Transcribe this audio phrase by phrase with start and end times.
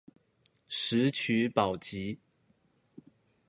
[0.67, 2.17] 石渠寶笈